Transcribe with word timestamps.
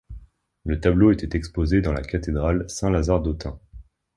Le 0.65 0.79
tableau 0.79 1.11
était 1.11 1.37
exposé 1.37 1.81
dans 1.81 1.93
la 1.93 2.01
cathédrale 2.01 2.67
Saint-Lazare 2.67 3.21
d'Autun. 3.21 3.59